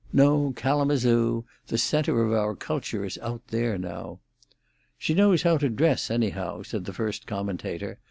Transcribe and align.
"No, 0.11 0.51
Kalamazoo. 0.55 1.45
The 1.67 1.77
centre 1.77 2.23
of 2.23 2.57
culture 2.57 3.05
is 3.05 3.19
out 3.19 3.45
there 3.49 3.77
now." 3.77 4.17
"She 4.97 5.13
knows 5.13 5.43
how 5.43 5.57
to 5.59 5.69
dress, 5.69 6.09
anyhow," 6.09 6.63
said 6.63 6.85
the 6.85 6.91
first 6.93 7.27
commentator. 7.27 7.99